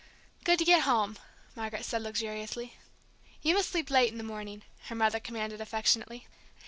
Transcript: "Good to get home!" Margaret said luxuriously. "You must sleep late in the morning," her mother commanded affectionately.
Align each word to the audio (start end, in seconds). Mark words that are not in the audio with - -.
"Good 0.43 0.57
to 0.57 0.65
get 0.65 0.81
home!" 0.81 1.19
Margaret 1.55 1.85
said 1.85 2.01
luxuriously. 2.01 2.75
"You 3.43 3.53
must 3.53 3.69
sleep 3.69 3.91
late 3.91 4.11
in 4.11 4.17
the 4.17 4.23
morning," 4.23 4.63
her 4.85 4.95
mother 4.95 5.19
commanded 5.19 5.61
affectionately. 5.61 6.25